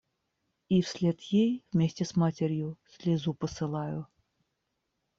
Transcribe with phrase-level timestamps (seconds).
[0.69, 4.07] И вслед ей, вместе с матерью, слезу посылаю.